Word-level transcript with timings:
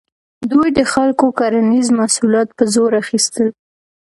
دوی 0.51 0.69
د 0.77 0.79
خلکو 0.93 1.25
کرنیز 1.39 1.87
محصولات 1.99 2.47
په 2.57 2.63
زور 2.73 2.91
اخیستل. 3.03 3.47